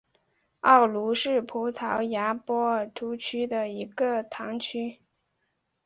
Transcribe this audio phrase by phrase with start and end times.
[0.61, 4.99] 奥卢是葡萄牙波尔图区的一个堂区。